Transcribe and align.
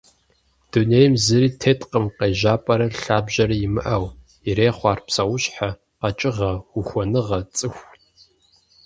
Дунейм 0.71 1.13
зыри 1.25 1.49
теткъым 1.61 2.05
къежьапӏэрэ 2.17 2.87
лъабжьэрэ 3.01 3.55
имыӏэу, 3.65 4.05
ирехъу 4.47 4.89
ар 4.91 4.99
псэущхьэ, 5.05 5.69
къэкӏыгъэ, 5.99 6.51
ухуэныгъэ, 6.77 7.39
цӏыху. 7.55 7.85